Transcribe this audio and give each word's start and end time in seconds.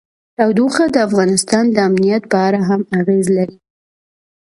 تودوخه 0.37 0.85
د 0.93 0.97
افغانستان 1.07 1.63
د 1.71 1.77
امنیت 1.89 2.23
په 2.31 2.37
اړه 2.47 2.59
هم 2.69 2.81
اغېز 2.99 3.27
لري. 3.37 3.57